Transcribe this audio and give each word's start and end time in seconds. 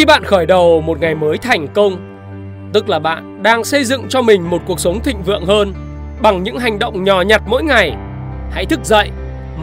Khi 0.00 0.06
bạn 0.06 0.24
khởi 0.24 0.46
đầu 0.46 0.80
một 0.80 1.00
ngày 1.00 1.14
mới 1.14 1.38
thành 1.38 1.68
công, 1.68 1.96
tức 2.72 2.88
là 2.88 2.98
bạn 2.98 3.42
đang 3.42 3.64
xây 3.64 3.84
dựng 3.84 4.08
cho 4.08 4.22
mình 4.22 4.50
một 4.50 4.62
cuộc 4.66 4.80
sống 4.80 5.00
thịnh 5.00 5.22
vượng 5.22 5.46
hơn 5.46 5.72
bằng 6.22 6.42
những 6.42 6.58
hành 6.58 6.78
động 6.78 7.04
nhỏ 7.04 7.22
nhặt 7.22 7.42
mỗi 7.46 7.62
ngày. 7.62 7.92
Hãy 8.50 8.66
thức 8.66 8.80
dậy, 8.84 9.10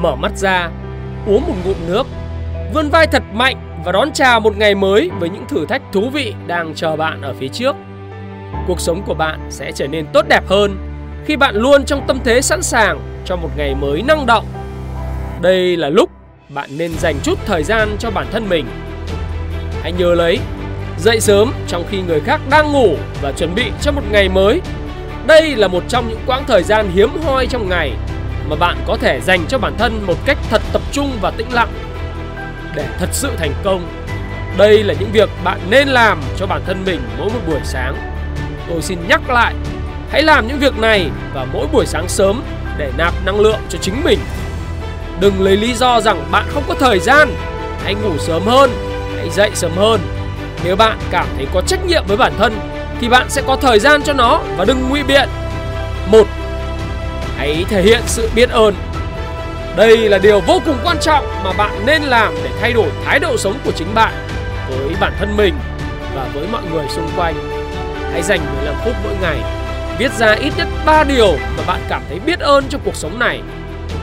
mở 0.02 0.16
mắt 0.16 0.38
ra, 0.38 0.70
uống 1.28 1.42
một 1.48 1.54
ngụm 1.66 1.76
nước, 1.88 2.08
vươn 2.74 2.90
vai 2.90 3.08
thật 3.08 3.24
mạnh 3.34 3.82
và 3.86 3.92
đón 3.92 4.12
chào 4.14 4.40
một 4.40 4.58
ngày 4.58 4.76
mới 4.76 5.10
với 5.20 5.30
những 5.30 5.46
thử 5.50 5.66
thách 5.66 5.82
thú 5.92 6.10
vị 6.10 6.34
đang 6.48 6.74
chờ 6.76 6.96
bạn 6.96 7.22
ở 7.22 7.34
phía 7.40 7.48
trước. 7.48 7.76
Cuộc 8.68 8.80
sống 8.80 9.02
của 9.06 9.14
bạn 9.14 9.40
sẽ 9.50 9.72
trở 9.72 9.88
nên 9.88 10.06
tốt 10.14 10.26
đẹp 10.30 10.48
hơn 10.48 10.78
khi 11.26 11.36
bạn 11.36 11.56
luôn 11.56 11.86
trong 11.86 12.04
tâm 12.08 12.20
thế 12.24 12.42
sẵn 12.42 12.62
sàng 12.62 13.00
cho 13.26 13.36
một 13.36 13.50
ngày 13.58 13.76
mới 13.76 14.02
năng 14.02 14.26
động. 14.26 14.46
Đây 15.42 15.78
là 15.78 15.90
lúc 15.90 16.10
bạn 16.50 16.70
nên 16.78 16.92
dành 17.00 17.16
chút 17.24 17.40
thời 17.46 17.64
gian 17.64 17.96
cho 18.00 18.12
bản 18.12 18.28
thân 18.32 18.50
mình. 18.50 18.66
Hãy 19.88 19.94
nhớ 19.98 20.14
lấy, 20.16 20.40
dậy 20.98 21.20
sớm 21.20 21.54
trong 21.68 21.84
khi 21.90 22.02
người 22.02 22.20
khác 22.20 22.42
đang 22.50 22.72
ngủ 22.72 22.96
và 23.22 23.32
chuẩn 23.32 23.56
bị 23.56 23.64
cho 23.82 23.92
một 23.92 24.02
ngày 24.12 24.30
mới. 24.30 24.62
Đây 25.28 25.56
là 25.56 25.68
một 25.68 25.84
trong 25.88 26.10
những 26.10 26.20
quãng 26.26 26.44
thời 26.48 26.64
gian 26.64 26.90
hiếm 26.94 27.10
hoi 27.26 27.48
trong 27.48 27.70
ngày 27.70 27.92
mà 28.50 28.56
bạn 28.56 28.78
có 28.88 28.98
thể 29.02 29.20
dành 29.22 29.46
cho 29.50 29.58
bản 29.58 29.74
thân 29.78 30.04
một 30.08 30.16
cách 30.26 30.38
thật 30.50 30.62
tập 30.74 30.82
trung 30.92 31.12
và 31.22 31.32
tĩnh 31.32 31.54
lặng. 31.54 31.70
Để 32.76 32.86
thật 33.00 33.10
sự 33.12 33.30
thành 33.38 33.52
công, 33.64 33.88
đây 34.58 34.84
là 34.84 34.94
những 35.00 35.12
việc 35.12 35.30
bạn 35.44 35.60
nên 35.70 35.88
làm 35.88 36.22
cho 36.38 36.46
bản 36.46 36.62
thân 36.66 36.86
mình 36.86 37.00
mỗi 37.18 37.30
một 37.30 37.40
buổi 37.48 37.60
sáng. 37.64 37.96
Tôi 38.70 38.82
xin 38.82 39.00
nhắc 39.08 39.30
lại, 39.30 39.54
hãy 40.12 40.24
làm 40.24 40.48
những 40.48 40.60
việc 40.60 40.78
này 40.78 41.10
vào 41.34 41.46
mỗi 41.54 41.68
buổi 41.72 41.86
sáng 41.86 42.08
sớm 42.08 42.44
để 42.78 42.92
nạp 42.98 43.14
năng 43.26 43.40
lượng 43.40 43.60
cho 43.70 43.78
chính 43.82 44.04
mình. 44.04 44.20
Đừng 45.20 45.42
lấy 45.42 45.58
lý 45.58 45.74
do 45.74 46.02
rằng 46.02 46.32
bạn 46.32 46.46
không 46.50 46.64
có 46.68 46.74
thời 46.74 47.00
gian, 47.00 47.36
hãy 47.84 47.96
ngủ 47.96 48.18
sớm 48.18 48.42
hơn, 48.46 48.72
hãy 49.28 49.36
dậy 49.36 49.52
sớm 49.54 49.72
hơn. 49.76 50.02
Nếu 50.64 50.76
bạn 50.76 50.98
cảm 51.12 51.28
thấy 51.36 51.48
có 51.54 51.62
trách 51.62 51.86
nhiệm 51.86 52.04
với 52.08 52.18
bản 52.18 52.34
thân 52.38 52.60
thì 53.00 53.10
bạn 53.10 53.30
sẽ 53.30 53.42
có 53.48 53.56
thời 53.56 53.80
gian 53.80 54.04
cho 54.04 54.14
nó 54.14 54.42
và 54.58 54.66
đừng 54.66 54.90
ngụy 54.90 55.04
biện. 55.04 55.30
Một, 56.08 56.28
hãy 57.38 57.66
thể 57.70 57.82
hiện 57.82 58.02
sự 58.06 58.30
biết 58.36 58.50
ơn. 58.50 58.76
Đây 59.76 60.10
là 60.10 60.18
điều 60.18 60.40
vô 60.40 60.62
cùng 60.66 60.78
quan 60.84 60.98
trọng 61.02 61.28
mà 61.44 61.54
bạn 61.54 61.86
nên 61.86 62.02
làm 62.02 62.36
để 62.44 62.50
thay 62.62 62.74
đổi 62.74 62.90
thái 63.06 63.20
độ 63.20 63.38
sống 63.38 63.54
của 63.66 63.72
chính 63.72 63.94
bạn 63.94 64.14
với 64.70 64.96
bản 65.00 65.14
thân 65.20 65.38
mình 65.38 65.54
và 66.16 66.28
với 66.34 66.48
mọi 66.52 66.62
người 66.72 66.86
xung 66.90 67.10
quanh. 67.16 67.36
Hãy 68.12 68.22
dành 68.22 68.40
15 68.56 68.76
phút 68.86 68.94
mỗi 69.04 69.16
ngày 69.22 69.38
viết 69.98 70.12
ra 70.14 70.32
ít 70.32 70.54
nhất 70.58 70.68
3 70.86 71.04
điều 71.04 71.32
mà 71.58 71.64
bạn 71.68 71.82
cảm 71.90 72.02
thấy 72.10 72.20
biết 72.20 72.40
ơn 72.40 72.66
trong 72.70 72.82
cuộc 72.86 72.96
sống 72.96 73.20
này. 73.20 73.42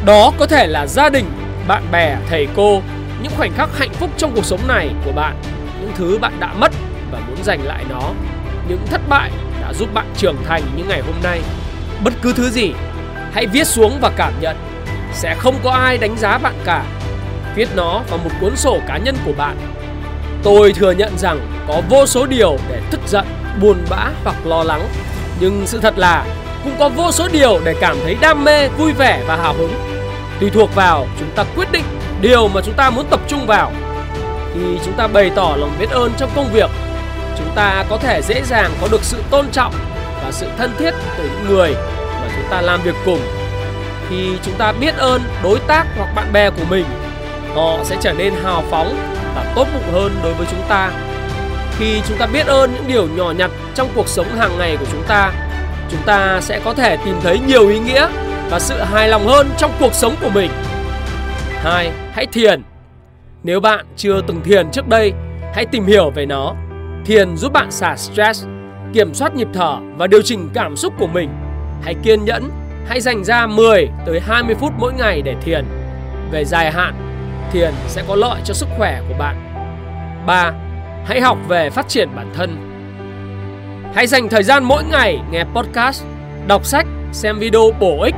Đó 0.04 0.32
có 0.38 0.46
thể 0.46 0.66
là 0.66 0.86
gia 0.86 1.08
đình, 1.08 1.26
bạn 1.68 1.82
bè, 1.92 2.16
thầy 2.30 2.48
cô, 2.56 2.82
những 3.24 3.32
khoảnh 3.36 3.52
khắc 3.56 3.78
hạnh 3.78 3.92
phúc 3.92 4.10
trong 4.16 4.32
cuộc 4.34 4.44
sống 4.44 4.60
này 4.68 4.90
của 5.04 5.12
bạn, 5.12 5.36
những 5.80 5.92
thứ 5.94 6.18
bạn 6.18 6.32
đã 6.40 6.52
mất 6.52 6.72
và 7.12 7.18
muốn 7.28 7.44
giành 7.44 7.66
lại 7.66 7.84
nó, 7.88 8.10
những 8.68 8.86
thất 8.86 9.00
bại 9.08 9.30
đã 9.62 9.72
giúp 9.72 9.94
bạn 9.94 10.06
trưởng 10.16 10.36
thành 10.44 10.62
như 10.76 10.84
ngày 10.84 11.00
hôm 11.00 11.14
nay. 11.22 11.40
Bất 12.04 12.12
cứ 12.22 12.32
thứ 12.32 12.50
gì, 12.50 12.72
hãy 13.32 13.46
viết 13.46 13.66
xuống 13.66 13.98
và 14.00 14.10
cảm 14.16 14.32
nhận. 14.40 14.56
Sẽ 15.12 15.34
không 15.38 15.54
có 15.62 15.70
ai 15.70 15.98
đánh 15.98 16.16
giá 16.16 16.38
bạn 16.38 16.54
cả. 16.64 16.84
Viết 17.54 17.68
nó 17.74 18.02
vào 18.08 18.18
một 18.24 18.30
cuốn 18.40 18.56
sổ 18.56 18.78
cá 18.86 18.98
nhân 18.98 19.16
của 19.24 19.32
bạn. 19.32 19.56
Tôi 20.42 20.72
thừa 20.72 20.92
nhận 20.92 21.18
rằng 21.18 21.40
có 21.68 21.82
vô 21.88 22.06
số 22.06 22.26
điều 22.26 22.56
để 22.68 22.80
tức 22.90 23.00
giận, 23.06 23.26
buồn 23.60 23.76
bã 23.90 24.10
hoặc 24.24 24.46
lo 24.46 24.62
lắng 24.62 24.88
nhưng 25.40 25.66
sự 25.66 25.80
thật 25.80 25.98
là 25.98 26.26
cũng 26.64 26.72
có 26.78 26.88
vô 26.88 27.12
số 27.12 27.28
điều 27.32 27.60
để 27.64 27.74
cảm 27.80 27.96
thấy 28.04 28.16
đam 28.20 28.44
mê, 28.44 28.68
vui 28.68 28.92
vẻ 28.92 29.22
và 29.26 29.36
hào 29.36 29.54
hứng. 29.54 29.72
Tùy 30.40 30.50
thuộc 30.50 30.74
vào 30.74 31.06
chúng 31.18 31.30
ta 31.34 31.44
quyết 31.56 31.72
định 31.72 31.84
điều 32.24 32.48
mà 32.48 32.60
chúng 32.64 32.74
ta 32.74 32.90
muốn 32.90 33.06
tập 33.10 33.20
trung 33.28 33.46
vào. 33.46 33.72
Khi 34.54 34.60
chúng 34.84 34.94
ta 34.94 35.06
bày 35.06 35.30
tỏ 35.34 35.56
lòng 35.58 35.72
biết 35.78 35.90
ơn 35.90 36.12
trong 36.16 36.30
công 36.34 36.52
việc, 36.52 36.70
chúng 37.38 37.50
ta 37.54 37.84
có 37.88 37.96
thể 37.96 38.22
dễ 38.22 38.42
dàng 38.42 38.70
có 38.80 38.88
được 38.90 39.04
sự 39.04 39.22
tôn 39.30 39.46
trọng 39.52 39.74
và 40.24 40.32
sự 40.32 40.46
thân 40.58 40.72
thiết 40.78 40.94
từ 41.18 41.24
những 41.24 41.54
người 41.54 41.74
mà 41.94 42.28
chúng 42.36 42.50
ta 42.50 42.60
làm 42.60 42.82
việc 42.82 42.94
cùng. 43.04 43.20
Khi 44.10 44.38
chúng 44.42 44.54
ta 44.54 44.72
biết 44.72 44.96
ơn 44.96 45.22
đối 45.42 45.58
tác 45.58 45.86
hoặc 45.96 46.14
bạn 46.14 46.32
bè 46.32 46.50
của 46.50 46.64
mình, 46.70 46.84
họ 47.54 47.78
sẽ 47.84 47.96
trở 48.00 48.12
nên 48.12 48.34
hào 48.42 48.64
phóng 48.70 48.96
và 49.34 49.52
tốt 49.54 49.66
bụng 49.74 49.92
hơn 49.92 50.16
đối 50.22 50.34
với 50.34 50.46
chúng 50.50 50.62
ta 50.68 50.90
khi 51.78 52.00
chúng 52.08 52.18
ta 52.18 52.26
biết 52.26 52.46
ơn 52.46 52.74
những 52.74 52.84
điều 52.88 53.08
nhỏ 53.08 53.30
nhặt 53.30 53.50
trong 53.74 53.88
cuộc 53.94 54.08
sống 54.08 54.36
hàng 54.36 54.58
ngày 54.58 54.76
của 54.76 54.86
chúng 54.92 55.02
ta 55.08 55.32
chúng 55.90 56.02
ta 56.06 56.40
sẽ 56.40 56.60
có 56.64 56.74
thể 56.74 56.96
tìm 56.96 57.20
thấy 57.22 57.38
nhiều 57.46 57.68
ý 57.68 57.78
nghĩa 57.78 58.08
và 58.50 58.60
sự 58.60 58.80
hài 58.80 59.08
lòng 59.08 59.26
hơn 59.26 59.50
trong 59.58 59.72
cuộc 59.80 59.94
sống 59.94 60.14
của 60.22 60.30
mình 60.30 60.50
hai 61.64 61.92
hãy 62.12 62.26
thiền. 62.26 62.62
Nếu 63.42 63.60
bạn 63.60 63.86
chưa 63.96 64.20
từng 64.26 64.40
thiền 64.44 64.70
trước 64.70 64.88
đây 64.88 65.12
hãy 65.54 65.66
tìm 65.66 65.86
hiểu 65.86 66.10
về 66.10 66.26
nó. 66.26 66.54
Thiền 67.06 67.36
giúp 67.36 67.52
bạn 67.52 67.70
xả 67.70 67.96
stress 67.96 68.46
kiểm 68.92 69.14
soát 69.14 69.34
nhịp 69.34 69.48
thở 69.52 69.76
và 69.96 70.06
điều 70.06 70.22
chỉnh 70.22 70.48
cảm 70.54 70.76
xúc 70.76 70.94
của 70.98 71.06
mình. 71.06 71.28
Hãy 71.82 71.94
kiên 72.02 72.24
nhẫn 72.24 72.50
hãy 72.86 73.00
dành 73.00 73.24
ra 73.24 73.46
10 73.46 73.88
tới 74.06 74.20
20 74.20 74.54
phút 74.54 74.72
mỗi 74.78 74.92
ngày 74.92 75.22
để 75.22 75.34
thiền. 75.42 75.64
Về 76.30 76.44
dài 76.44 76.70
hạn 76.70 76.94
thiền 77.52 77.74
sẽ 77.88 78.04
có 78.08 78.16
lợi 78.16 78.40
cho 78.44 78.54
sức 78.54 78.68
khỏe 78.78 79.00
của 79.08 79.14
bạn. 79.18 79.36
3 80.26 80.52
hãy 81.04 81.20
học 81.20 81.38
về 81.48 81.70
phát 81.70 81.88
triển 81.88 82.08
bản 82.16 82.30
thân. 82.34 82.56
Hãy 83.94 84.06
dành 84.06 84.28
thời 84.28 84.42
gian 84.42 84.64
mỗi 84.64 84.84
ngày 84.84 85.20
nghe 85.30 85.44
podcast, 85.54 86.04
đọc 86.46 86.66
sách, 86.66 86.86
xem 87.12 87.38
video 87.38 87.70
bổ 87.80 88.02
ích, 88.02 88.14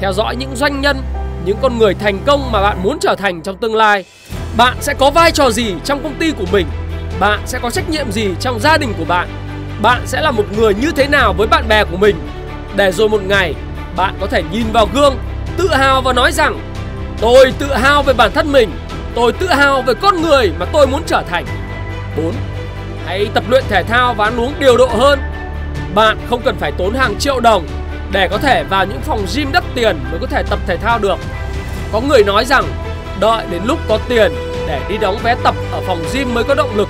theo 0.00 0.12
dõi 0.12 0.36
những 0.36 0.56
doanh 0.56 0.80
nhân, 0.80 0.96
những 1.44 1.56
con 1.62 1.78
người 1.78 1.94
thành 1.94 2.18
công 2.26 2.52
mà 2.52 2.62
bạn 2.62 2.82
muốn 2.82 2.98
trở 3.00 3.14
thành 3.18 3.42
trong 3.42 3.56
tương 3.56 3.74
lai. 3.74 4.04
Bạn 4.56 4.76
sẽ 4.80 4.94
có 4.94 5.10
vai 5.10 5.30
trò 5.30 5.50
gì 5.50 5.74
trong 5.84 6.02
công 6.02 6.14
ty 6.14 6.30
của 6.30 6.46
mình? 6.52 6.66
Bạn 7.20 7.40
sẽ 7.46 7.58
có 7.58 7.70
trách 7.70 7.90
nhiệm 7.90 8.12
gì 8.12 8.28
trong 8.40 8.60
gia 8.60 8.78
đình 8.78 8.94
của 8.98 9.04
bạn? 9.04 9.28
Bạn 9.82 10.02
sẽ 10.06 10.20
là 10.20 10.30
một 10.30 10.44
người 10.56 10.74
như 10.74 10.90
thế 10.90 11.06
nào 11.06 11.32
với 11.32 11.46
bạn 11.46 11.68
bè 11.68 11.84
của 11.84 11.96
mình? 11.96 12.16
Để 12.76 12.92
rồi 12.92 13.08
một 13.08 13.22
ngày 13.22 13.54
bạn 13.96 14.14
có 14.20 14.26
thể 14.26 14.42
nhìn 14.52 14.66
vào 14.72 14.88
gương, 14.94 15.16
tự 15.56 15.68
hào 15.74 16.02
và 16.02 16.12
nói 16.12 16.32
rằng 16.32 16.60
tôi 17.20 17.52
tự 17.58 17.74
hào 17.74 18.02
về 18.02 18.12
bản 18.12 18.30
thân 18.34 18.52
mình, 18.52 18.70
tôi 19.14 19.32
tự 19.32 19.46
hào 19.46 19.82
về 19.82 19.94
con 19.94 20.22
người 20.22 20.52
mà 20.58 20.66
tôi 20.72 20.86
muốn 20.86 21.02
trở 21.06 21.22
thành. 21.30 21.46
4. 22.16 22.32
Hãy 23.06 23.26
tập 23.34 23.44
luyện 23.48 23.64
thể 23.68 23.82
thao 23.82 24.14
và 24.14 24.24
ăn 24.24 24.40
uống 24.40 24.52
điều 24.58 24.76
độ 24.76 24.86
hơn. 24.86 25.20
Bạn 25.94 26.18
không 26.30 26.42
cần 26.44 26.56
phải 26.56 26.72
tốn 26.72 26.94
hàng 26.94 27.14
triệu 27.18 27.40
đồng 27.40 27.66
để 28.14 28.28
có 28.28 28.38
thể 28.38 28.64
vào 28.64 28.86
những 28.86 29.00
phòng 29.00 29.26
gym 29.34 29.52
đắt 29.52 29.64
tiền 29.74 29.96
mới 30.10 30.20
có 30.20 30.26
thể 30.26 30.42
tập 30.50 30.58
thể 30.66 30.76
thao 30.76 30.98
được. 30.98 31.18
Có 31.92 32.00
người 32.00 32.24
nói 32.24 32.44
rằng 32.44 32.64
đợi 33.20 33.44
đến 33.50 33.62
lúc 33.64 33.78
có 33.88 33.98
tiền 34.08 34.32
để 34.68 34.80
đi 34.88 34.98
đóng 34.98 35.18
vé 35.22 35.36
tập 35.44 35.54
ở 35.72 35.80
phòng 35.86 36.04
gym 36.12 36.34
mới 36.34 36.44
có 36.44 36.54
động 36.54 36.76
lực. 36.76 36.88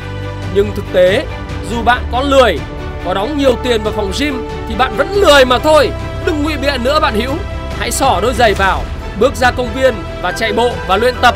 Nhưng 0.55 0.73
thực 0.77 0.85
tế, 0.93 1.27
dù 1.71 1.83
bạn 1.83 2.03
có 2.13 2.21
lười, 2.21 2.59
có 3.05 3.15
đóng 3.15 3.39
nhiều 3.39 3.57
tiền 3.63 3.83
vào 3.83 3.93
phòng 3.93 4.13
gym 4.19 4.49
thì 4.69 4.75
bạn 4.75 4.97
vẫn 4.97 5.13
lười 5.13 5.45
mà 5.45 5.59
thôi. 5.59 5.91
Đừng 6.27 6.43
ngụy 6.43 6.57
biện 6.57 6.85
nữa 6.85 7.01
bạn 7.01 7.15
hữu. 7.21 7.33
Hãy 7.79 7.91
xỏ 7.91 8.21
đôi 8.23 8.35
giày 8.35 8.55
vào, 8.55 8.83
bước 9.21 9.35
ra 9.35 9.51
công 9.51 9.75
viên 9.75 9.95
và 10.23 10.33
chạy 10.33 10.53
bộ 10.53 10.71
và 10.87 10.97
luyện 10.97 11.15
tập. 11.21 11.35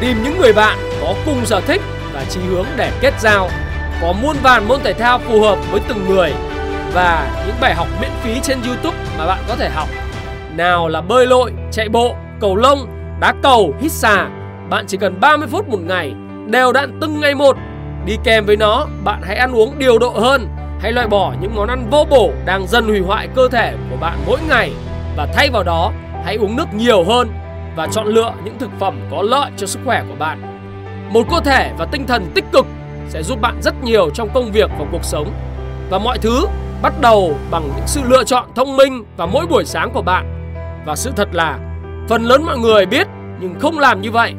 Tìm 0.00 0.22
những 0.24 0.38
người 0.40 0.52
bạn 0.52 0.78
có 1.00 1.14
cùng 1.24 1.46
sở 1.46 1.60
thích 1.60 1.80
và 2.12 2.24
chí 2.30 2.40
hướng 2.50 2.66
để 2.76 2.90
kết 3.00 3.14
giao 3.20 3.50
có 4.02 4.12
muôn 4.12 4.36
vàn 4.42 4.68
môn 4.68 4.80
thể 4.84 4.92
thao 4.92 5.18
phù 5.18 5.42
hợp 5.42 5.58
với 5.70 5.80
từng 5.88 6.06
người 6.08 6.32
và 6.92 7.42
những 7.46 7.56
bài 7.60 7.74
học 7.74 7.86
miễn 8.00 8.10
phí 8.22 8.40
trên 8.42 8.58
YouTube 8.66 8.96
mà 9.18 9.26
bạn 9.26 9.38
có 9.48 9.56
thể 9.56 9.68
học. 9.68 9.88
Nào 10.56 10.88
là 10.88 11.00
bơi 11.00 11.26
lội, 11.26 11.52
chạy 11.72 11.88
bộ, 11.88 12.14
cầu 12.40 12.56
lông, 12.56 12.86
đá 13.20 13.34
cầu, 13.42 13.74
hít 13.80 13.92
xà. 13.92 14.28
Bạn 14.70 14.84
chỉ 14.86 14.96
cần 14.96 15.20
30 15.20 15.48
phút 15.50 15.68
một 15.68 15.80
ngày, 15.80 16.12
đều 16.46 16.72
đặn 16.72 16.98
từng 17.00 17.20
ngày 17.20 17.34
một. 17.34 17.56
Đi 18.06 18.16
kèm 18.24 18.46
với 18.46 18.56
nó, 18.56 18.86
bạn 19.04 19.22
hãy 19.22 19.36
ăn 19.36 19.52
uống 19.52 19.78
điều 19.78 19.98
độ 19.98 20.10
hơn, 20.10 20.48
hãy 20.80 20.92
loại 20.92 21.06
bỏ 21.06 21.34
những 21.40 21.54
món 21.54 21.68
ăn 21.68 21.86
vô 21.90 22.06
bổ 22.10 22.30
đang 22.44 22.66
dần 22.66 22.84
hủy 22.84 23.00
hoại 23.00 23.28
cơ 23.34 23.48
thể 23.48 23.74
của 23.90 23.96
bạn 23.96 24.18
mỗi 24.26 24.38
ngày 24.48 24.72
và 25.16 25.26
thay 25.34 25.50
vào 25.50 25.62
đó, 25.62 25.92
hãy 26.24 26.36
uống 26.36 26.56
nước 26.56 26.74
nhiều 26.74 27.04
hơn 27.04 27.28
và 27.76 27.86
chọn 27.92 28.06
lựa 28.06 28.32
những 28.44 28.58
thực 28.58 28.70
phẩm 28.80 29.00
có 29.10 29.22
lợi 29.22 29.50
cho 29.56 29.66
sức 29.66 29.80
khỏe 29.84 30.02
của 30.08 30.14
bạn 30.18 30.50
một 31.12 31.26
cơ 31.30 31.40
thể 31.44 31.72
và 31.78 31.86
tinh 31.86 32.06
thần 32.06 32.30
tích 32.34 32.44
cực 32.52 32.66
sẽ 33.08 33.22
giúp 33.22 33.40
bạn 33.40 33.62
rất 33.62 33.84
nhiều 33.84 34.10
trong 34.10 34.28
công 34.34 34.52
việc 34.52 34.70
và 34.78 34.86
cuộc 34.92 35.04
sống. 35.04 35.32
Và 35.90 35.98
mọi 35.98 36.18
thứ 36.18 36.46
bắt 36.82 36.92
đầu 37.00 37.34
bằng 37.50 37.62
những 37.76 37.86
sự 37.86 38.00
lựa 38.04 38.24
chọn 38.24 38.44
thông 38.54 38.76
minh 38.76 39.04
vào 39.16 39.26
mỗi 39.26 39.46
buổi 39.46 39.64
sáng 39.64 39.90
của 39.92 40.02
bạn. 40.02 40.54
Và 40.86 40.96
sự 40.96 41.12
thật 41.16 41.28
là 41.32 41.58
phần 42.08 42.22
lớn 42.22 42.42
mọi 42.46 42.58
người 42.58 42.86
biết 42.86 43.06
nhưng 43.40 43.60
không 43.60 43.78
làm 43.78 44.00
như 44.00 44.10
vậy. 44.10 44.34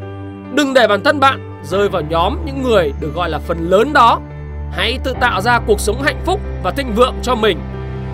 Đừng 0.53 0.73
để 0.73 0.87
bản 0.87 1.03
thân 1.03 1.19
bạn 1.19 1.61
rơi 1.63 1.89
vào 1.89 2.01
nhóm 2.01 2.37
những 2.45 2.61
người 2.61 2.93
được 2.99 3.15
gọi 3.15 3.29
là 3.29 3.39
phần 3.39 3.69
lớn 3.69 3.93
đó. 3.93 4.19
Hãy 4.71 4.99
tự 5.03 5.13
tạo 5.19 5.41
ra 5.41 5.59
cuộc 5.67 5.79
sống 5.79 6.01
hạnh 6.01 6.21
phúc 6.25 6.39
và 6.63 6.71
thịnh 6.71 6.95
vượng 6.95 7.15
cho 7.21 7.35
mình. 7.35 7.59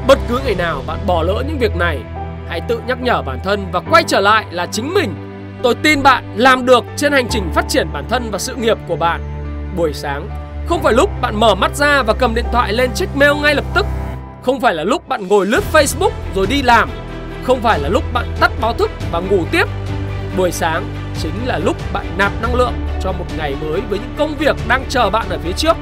Bất 0.07 0.19
cứ 0.29 0.39
ngày 0.45 0.56
nào 0.56 0.81
bạn 0.88 1.00
bỏ 1.07 1.24
lỡ 1.24 1.44
những 1.47 1.59
việc 1.59 1.75
này, 1.75 2.00
hãy 2.50 2.62
tự 2.62 2.79
nhắc 2.88 3.01
nhở 3.01 3.21
bản 3.21 3.39
thân 3.44 3.65
và 3.71 3.81
quay 3.91 4.03
trở 4.03 4.19
lại 4.19 4.45
là 4.51 4.65
chính 4.65 4.94
mình 4.94 5.27
Tôi 5.63 5.75
tin 5.75 6.03
bạn 6.03 6.24
làm 6.35 6.65
được 6.65 6.83
trên 6.95 7.12
hành 7.12 7.27
trình 7.29 7.51
phát 7.53 7.65
triển 7.69 7.88
bản 7.94 8.06
thân 8.09 8.31
và 8.31 8.39
sự 8.39 8.56
nghiệp 8.56 8.77
của 8.88 8.95
bạn. 8.95 9.21
Buổi 9.77 9.94
sáng 9.94 10.29
không 10.68 10.83
phải 10.83 10.94
lúc 10.94 11.09
bạn 11.21 11.39
mở 11.39 11.56
mắt 11.56 11.75
ra 11.75 12.03
và 12.03 12.13
cầm 12.19 12.35
điện 12.35 12.45
thoại 12.51 12.74
lên 12.74 12.91
check 12.95 13.15
mail 13.15 13.33
ngay 13.41 13.56
lập 13.56 13.65
tức. 13.74 13.85
Không 14.42 14.60
phải 14.60 14.74
là 14.74 14.84
lúc 14.84 15.07
bạn 15.07 15.28
ngồi 15.28 15.45
lướt 15.45 15.63
Facebook 15.74 16.12
rồi 16.36 16.48
đi 16.48 16.62
làm. 16.62 16.89
Không 17.44 17.62
phải 17.62 17.80
là 17.80 17.89
lúc 17.89 18.04
bạn 18.13 18.36
tắt 18.39 18.51
báo 18.62 18.74
thức 18.74 18.92
và 19.12 19.19
ngủ 19.19 19.45
tiếp. 19.51 19.68
Buổi 20.38 20.51
sáng 20.51 20.86
chính 21.22 21.45
là 21.45 21.57
lúc 21.57 21.78
bạn 21.94 22.06
nạp 22.18 22.31
năng 22.42 22.56
lượng 22.56 22.74
cho 23.01 23.12
một 23.12 23.25
ngày 23.38 23.56
mới 23.62 23.81
với 23.89 24.00
những 24.00 24.16
công 24.18 24.36
việc 24.36 24.56
đang 24.68 24.86
chờ 24.89 25.10
bạn 25.10 25.25
ở 25.30 25.38
phía 25.44 25.51
trước. 25.51 25.78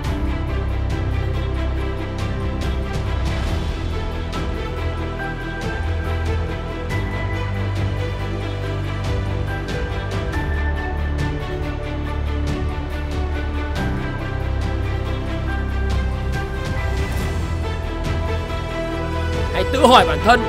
Tự 19.74 19.86
hỏi 19.88 20.06
bản 20.08 20.20
thân, 20.26 20.44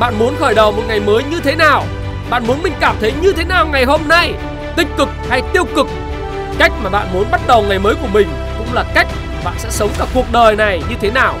Bạn 0.00 0.18
muốn 0.18 0.36
khởi 0.36 0.54
đầu 0.54 0.72
một 0.72 0.82
ngày 0.88 1.00
mới 1.00 1.24
như 1.24 1.40
thế 1.40 1.56
nào? 1.56 1.84
Bạn 2.30 2.46
muốn 2.46 2.62
mình 2.62 2.72
cảm 2.80 2.96
thấy 3.00 3.12
như 3.22 3.32
thế 3.32 3.44
nào 3.44 3.66
ngày 3.66 3.84
hôm 3.84 4.00
nay? 4.08 4.32
Tích 4.76 4.86
cực 4.98 5.08
hay 5.28 5.42
tiêu 5.52 5.64
cực? 5.76 5.86
Cách 6.58 6.72
mà 6.82 6.90
bạn 6.90 7.06
muốn 7.12 7.24
bắt 7.30 7.40
đầu 7.46 7.62
ngày 7.62 7.78
mới 7.78 7.94
của 7.94 8.08
mình 8.12 8.28
Cũng 8.58 8.74
là 8.74 8.84
cách 8.94 9.06
bạn 9.44 9.54
sẽ 9.58 9.70
sống 9.70 9.90
cả 9.98 10.06
cuộc 10.14 10.32
đời 10.32 10.56
này 10.56 10.82
như 10.88 10.96
thế 11.00 11.10
nào. 11.10 11.34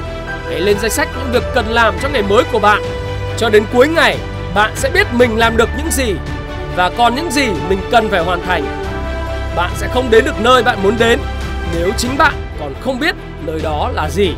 Hãy 0.48 0.60
lên 0.60 0.78
danh 0.78 0.90
sách 0.90 1.08
những 1.18 1.32
việc 1.32 1.42
cần 1.54 1.66
làm 1.68 1.94
cho 2.02 2.08
ngày 2.08 2.22
mới 2.22 2.44
của 2.52 2.58
bạn. 2.58 2.82
Cho 3.36 3.48
đến 3.48 3.64
cuối 3.72 3.88
ngày, 3.88 4.18
Bạn 4.54 4.72
sẽ 4.76 4.90
biết 4.90 5.06
mình 5.12 5.38
làm 5.38 5.56
được 5.56 5.68
những 5.76 5.90
gì 5.90 6.14
Và 6.76 6.90
còn 6.98 7.14
những 7.14 7.30
gì 7.30 7.48
mình 7.68 7.78
cần 7.90 8.08
phải 8.08 8.20
hoàn 8.20 8.46
thành. 8.46 8.64
Bạn 9.56 9.70
sẽ 9.76 9.88
không 9.94 10.10
đến 10.10 10.24
được 10.24 10.40
nơi 10.40 10.62
bạn 10.62 10.82
muốn 10.82 10.96
đến 10.98 11.18
Nếu 11.74 11.90
chính 11.96 12.18
bạn 12.18 12.34
còn 12.60 12.74
không 12.80 13.00
biết 13.00 13.14
nơi 13.46 13.60
đó 13.62 13.90
là 13.94 14.10
gì. 14.10 14.34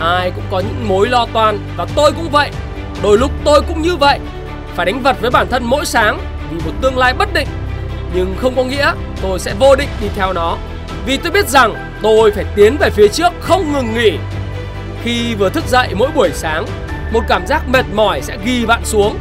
Ai 0.00 0.30
cũng 0.30 0.44
có 0.50 0.60
những 0.60 0.88
mối 0.88 1.08
lo 1.08 1.26
toan 1.32 1.58
Và 1.76 1.86
tôi 1.94 2.12
cũng 2.12 2.30
vậy. 2.30 2.50
Đôi 3.02 3.18
lúc 3.18 3.30
tôi 3.44 3.62
cũng 3.62 3.82
như 3.82 3.96
vậy. 3.96 4.18
Phải 4.74 4.86
đánh 4.86 5.02
vật 5.02 5.16
với 5.20 5.30
bản 5.30 5.46
thân 5.50 5.64
mỗi 5.64 5.86
sáng 5.86 6.18
Vì 6.50 6.56
một 6.64 6.72
tương 6.80 6.98
lai 6.98 7.14
bất 7.14 7.34
định. 7.34 7.48
Nhưng 8.14 8.36
không 8.40 8.56
có 8.56 8.64
nghĩa 8.64 8.92
tôi 9.22 9.38
sẽ 9.38 9.54
vô 9.58 9.76
định 9.76 9.88
đi 10.00 10.08
theo 10.16 10.32
nó. 10.32 10.56
Vì 11.06 11.16
tôi 11.16 11.32
biết 11.32 11.48
rằng 11.48 11.74
tôi 12.02 12.30
phải 12.30 12.44
tiến 12.56 12.76
về 12.80 12.90
phía 12.90 13.08
trước, 13.08 13.32
không 13.40 13.72
ngừng 13.72 13.94
nghỉ. 13.94 14.12
Khi 15.04 15.34
vừa 15.34 15.48
thức 15.48 15.64
dậy 15.68 15.88
mỗi 15.94 16.10
buổi 16.14 16.30
sáng, 16.34 16.66
Một 17.12 17.22
cảm 17.28 17.46
giác 17.46 17.68
mệt 17.68 17.86
mỏi 17.92 18.22
sẽ 18.22 18.36
ghi 18.44 18.66
bạn 18.66 18.84
xuống. 18.84 19.18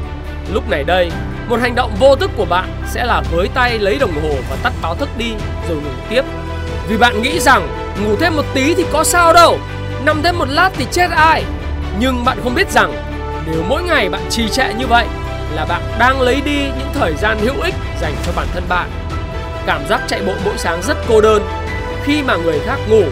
Lúc 0.53 0.69
này 0.69 0.83
đây, 0.83 1.11
Một 1.49 1.59
hành 1.61 1.75
động 1.75 1.95
vô 1.99 2.15
thức 2.15 2.31
của 2.37 2.45
bạn 2.45 2.69
sẽ 2.87 3.05
là 3.05 3.23
với 3.31 3.47
tay 3.53 3.79
lấy 3.79 3.97
đồng 3.99 4.13
hồ 4.23 4.35
và 4.49 4.55
tắt 4.63 4.73
báo 4.81 4.95
thức 4.95 5.09
đi 5.17 5.33
rồi 5.69 5.77
ngủ 5.77 5.89
tiếp. 6.09 6.21
Vì 6.87 6.97
bạn 6.97 7.21
nghĩ 7.21 7.39
rằng 7.39 7.67
ngủ 8.03 8.15
thêm 8.19 8.35
một 8.35 8.45
tí 8.53 8.73
thì 8.73 8.85
có 8.93 9.03
sao 9.03 9.33
đâu. 9.33 9.59
Nằm 10.05 10.21
thêm 10.23 10.37
một 10.37 10.49
lát 10.49 10.69
thì 10.73 10.85
chết 10.91 11.11
ai? 11.11 11.43
Nhưng 11.99 12.25
bạn 12.25 12.37
không 12.43 12.55
biết 12.55 12.71
rằng, 12.71 12.93
Nếu 13.45 13.63
mỗi 13.69 13.83
ngày 13.83 14.09
bạn 14.09 14.21
trì 14.29 14.49
trệ 14.49 14.73
như 14.73 14.87
vậy, 14.87 15.07
Là 15.55 15.65
bạn 15.65 15.81
đang 15.99 16.21
lấy 16.21 16.41
đi 16.41 16.61
những 16.61 16.89
thời 16.93 17.13
gian 17.13 17.37
hữu 17.39 17.61
ích 17.61 17.73
dành 18.01 18.15
cho 18.25 18.31
bản 18.35 18.47
thân 18.53 18.63
bạn. 18.69 18.89
Cảm 19.65 19.87
giác 19.89 20.01
chạy 20.07 20.21
bộ 20.27 20.33
mỗi 20.45 20.57
sáng 20.57 20.81
rất 20.81 20.97
cô 21.07 21.21
đơn. 21.21 21.43
Khi 22.03 22.21
mà 22.23 22.35
người 22.35 22.59
khác 22.59 22.79
ngủ, 22.89 23.03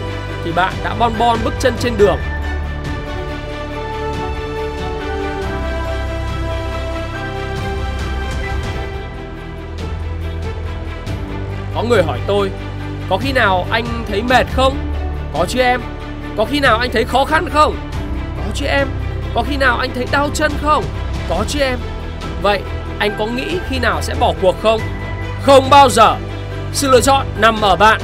Thì 0.44 0.52
bạn 0.52 0.72
đã 0.84 0.94
bon 0.98 1.12
bon 1.18 1.38
bước 1.44 1.54
chân 1.60 1.74
trên 1.80 1.92
đường. 1.98 2.18
Có 11.74 11.82
người 11.82 12.02
hỏi 12.02 12.18
tôi, 12.26 12.50
Có 13.10 13.16
khi 13.16 13.32
nào 13.32 13.66
anh 13.70 14.04
thấy 14.08 14.22
mệt 14.22 14.46
không? 14.52 14.76
Có 15.32 15.46
chứ 15.48 15.60
em 15.60 15.80
có 16.36 16.44
khi 16.44 16.60
nào 16.60 16.78
anh 16.78 16.90
thấy 16.90 17.04
khó 17.04 17.24
khăn 17.24 17.48
không? 17.48 17.76
Có 18.36 18.50
chứ 18.54 18.66
em 18.66 18.88
Có 19.34 19.42
khi 19.48 19.56
nào 19.56 19.78
anh 19.78 19.90
thấy 19.94 20.06
đau 20.12 20.30
chân 20.34 20.52
không? 20.62 20.84
Có 21.28 21.44
chứ 21.48 21.60
em 21.60 21.78
Vậy 22.42 22.60
anh 22.98 23.10
có 23.18 23.26
nghĩ 23.26 23.58
khi 23.68 23.78
nào 23.78 24.02
sẽ 24.02 24.14
bỏ 24.20 24.32
cuộc 24.42 24.62
không? 24.62 24.80
Không 25.42 25.70
bao 25.70 25.90
giờ 25.90 26.16
Sự 26.72 26.90
lựa 26.90 27.00
chọn 27.00 27.26
nằm 27.38 27.60
ở 27.60 27.76
bạn 27.76 28.00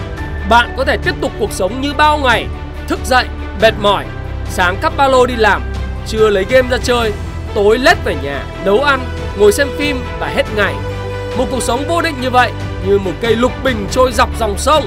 Bạn 0.48 0.74
có 0.76 0.84
thể 0.84 0.96
tiếp 0.96 1.14
tục 1.20 1.32
cuộc 1.38 1.52
sống 1.52 1.80
như 1.80 1.92
bao 1.92 2.18
ngày 2.18 2.46
Thức 2.88 2.98
dậy, 3.04 3.24
mệt 3.62 3.74
mỏi 3.80 4.04
Sáng 4.50 4.76
cắp 4.82 4.96
ba 4.96 5.08
lô 5.08 5.26
đi 5.26 5.36
làm 5.36 5.62
Trưa 6.06 6.28
lấy 6.28 6.46
game 6.48 6.68
ra 6.68 6.78
chơi 6.82 7.12
Tối 7.54 7.78
lết 7.78 7.96
về 8.04 8.16
nhà, 8.22 8.44
nấu 8.64 8.80
ăn, 8.82 9.00
ngồi 9.38 9.52
xem 9.52 9.68
phim 9.78 10.02
và 10.20 10.26
hết 10.26 10.44
ngày 10.56 10.74
Một 11.38 11.46
cuộc 11.50 11.62
sống 11.62 11.84
vô 11.88 12.02
định 12.02 12.14
như 12.20 12.30
vậy 12.30 12.52
Như 12.86 12.98
một 12.98 13.12
cây 13.20 13.36
lục 13.36 13.52
bình 13.64 13.86
trôi 13.90 14.12
dọc 14.12 14.38
dòng 14.38 14.58
sông 14.58 14.84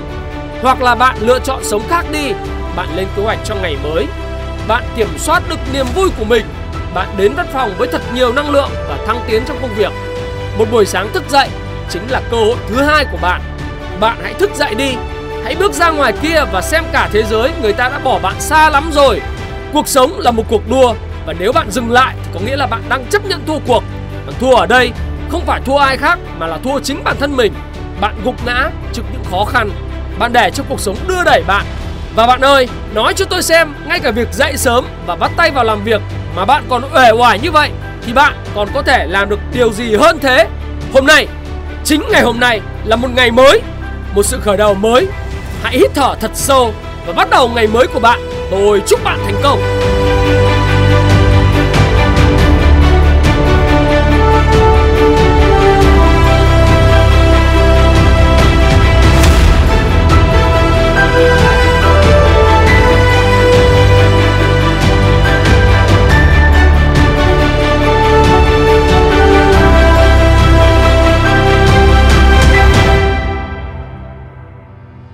Hoặc 0.61 0.81
là 0.81 0.95
bạn 0.95 1.17
lựa 1.19 1.39
chọn 1.39 1.63
sống 1.63 1.81
khác 1.89 2.05
đi 2.11 2.31
bạn 2.75 2.95
lên 2.95 3.07
kế 3.15 3.23
hoạch 3.23 3.39
cho 3.45 3.55
ngày 3.55 3.77
mới. 3.83 4.07
Bạn 4.67 4.83
kiểm 4.95 5.17
soát 5.17 5.43
được 5.49 5.59
niềm 5.73 5.85
vui 5.95 6.09
của 6.19 6.25
mình. 6.25 6.45
Bạn 6.93 7.07
đến 7.17 7.33
văn 7.33 7.47
phòng 7.53 7.73
với 7.77 7.87
thật 7.91 8.01
nhiều 8.13 8.33
năng 8.33 8.49
lượng 8.49 8.69
và 8.89 8.97
thăng 9.07 9.23
tiến 9.27 9.43
trong 9.47 9.57
công 9.61 9.75
việc. 9.75 9.91
Một 10.57 10.65
buổi 10.71 10.85
sáng 10.85 11.09
thức 11.13 11.23
dậy 11.29 11.47
chính 11.89 12.11
là 12.11 12.21
cơ 12.31 12.37
hội 12.37 12.55
thứ 12.67 12.81
hai 12.81 13.05
của 13.11 13.17
bạn. 13.21 13.41
Bạn 13.99 14.17
hãy 14.23 14.33
thức 14.33 14.51
dậy 14.55 14.75
đi. 14.75 14.95
Hãy 15.43 15.55
bước 15.55 15.73
ra 15.73 15.89
ngoài 15.89 16.13
kia 16.21 16.43
và 16.51 16.61
xem 16.61 16.83
cả 16.91 17.09
thế 17.11 17.23
giới, 17.23 17.51
người 17.61 17.73
ta 17.73 17.89
đã 17.89 17.99
bỏ 17.99 18.19
bạn 18.19 18.35
xa 18.39 18.69
lắm 18.69 18.89
rồi. 18.93 19.21
Cuộc 19.73 19.87
sống 19.87 20.19
là 20.19 20.31
một 20.31 20.43
cuộc 20.49 20.69
đua 20.69 20.93
và 21.25 21.33
nếu 21.39 21.51
bạn 21.51 21.71
dừng 21.71 21.91
lại 21.91 22.15
thì 22.23 22.29
có 22.33 22.39
nghĩa 22.39 22.55
là 22.55 22.67
bạn 22.67 22.81
đang 22.89 23.05
chấp 23.05 23.25
nhận 23.25 23.45
thua 23.45 23.59
cuộc. 23.67 23.83
Bạn 24.25 24.35
thua 24.39 24.55
ở 24.55 24.65
đây 24.65 24.91
không 25.29 25.45
phải 25.45 25.61
thua 25.65 25.77
ai 25.77 25.97
khác 25.97 26.19
mà 26.37 26.47
là 26.47 26.57
thua 26.63 26.79
chính 26.79 27.03
bản 27.03 27.15
thân 27.19 27.35
mình. 27.35 27.53
Bạn 28.01 28.15
gục 28.23 28.45
ngã 28.45 28.69
trước 28.93 29.03
những 29.11 29.23
khó 29.31 29.45
khăn. 29.45 29.69
Bạn 30.19 30.33
để 30.33 30.51
cho 30.53 30.63
cuộc 30.69 30.79
sống 30.79 30.97
đưa 31.07 31.23
đẩy 31.23 31.43
bạn 31.47 31.65
và 32.15 32.27
bạn 32.27 32.41
ơi, 32.41 32.67
nói 32.93 33.13
cho 33.13 33.25
tôi 33.25 33.43
xem, 33.43 33.73
ngay 33.87 33.99
cả 33.99 34.11
việc 34.11 34.33
dậy 34.33 34.57
sớm 34.57 34.85
và 35.05 35.15
bắt 35.15 35.31
tay 35.37 35.51
vào 35.51 35.63
làm 35.63 35.83
việc 35.83 36.01
mà 36.35 36.45
bạn 36.45 36.63
còn 36.69 36.83
uể 36.93 37.11
oải 37.11 37.39
như 37.39 37.51
vậy 37.51 37.69
thì 38.05 38.13
bạn 38.13 38.33
còn 38.55 38.67
có 38.73 38.81
thể 38.81 39.05
làm 39.07 39.29
được 39.29 39.39
điều 39.53 39.71
gì 39.71 39.95
hơn 39.95 40.19
thế? 40.19 40.47
Hôm 40.93 41.05
nay, 41.05 41.27
chính 41.83 42.03
ngày 42.11 42.21
hôm 42.21 42.39
nay 42.39 42.61
là 42.85 42.95
một 42.95 43.07
ngày 43.15 43.31
mới, 43.31 43.61
một 44.15 44.23
sự 44.23 44.39
khởi 44.39 44.57
đầu 44.57 44.73
mới. 44.73 45.07
Hãy 45.63 45.77
hít 45.77 45.91
thở 45.93 46.15
thật 46.19 46.31
sâu 46.33 46.73
và 47.05 47.13
bắt 47.13 47.29
đầu 47.29 47.49
ngày 47.55 47.67
mới 47.67 47.87
của 47.87 47.99
bạn. 47.99 48.19
Tôi 48.51 48.81
chúc 48.87 49.03
bạn 49.03 49.19
thành 49.25 49.35
công. 49.43 49.59